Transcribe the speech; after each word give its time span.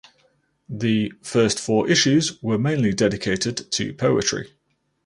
The 0.67 1.13
first 1.21 1.59
four 1.59 1.87
issues 1.87 2.41
were 2.41 2.57
mainly 2.57 2.91
dedicated 2.91 3.71
to 3.73 3.93
poetry. 3.93 4.49